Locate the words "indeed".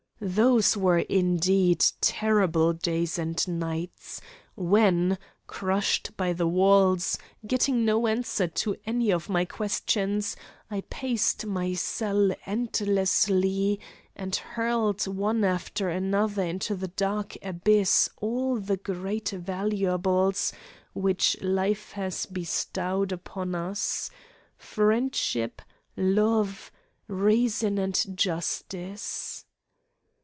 0.99-1.83